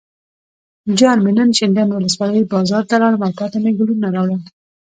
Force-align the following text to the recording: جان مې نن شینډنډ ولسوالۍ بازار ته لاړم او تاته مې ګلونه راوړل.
جان 0.97 1.17
مې 1.25 1.31
نن 1.37 1.49
شینډنډ 1.57 1.91
ولسوالۍ 1.93 2.41
بازار 2.53 2.83
ته 2.89 2.95
لاړم 3.01 3.21
او 3.27 3.31
تاته 3.39 3.57
مې 3.63 3.71
ګلونه 3.79 4.07
راوړل. 4.15 4.41